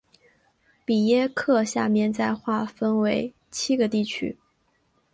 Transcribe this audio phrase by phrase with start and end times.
[0.83, 4.35] 比耶克下面再划分为七个地区。